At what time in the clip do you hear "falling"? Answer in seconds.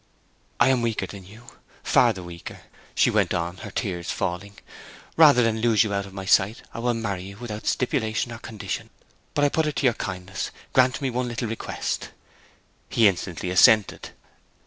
4.09-4.57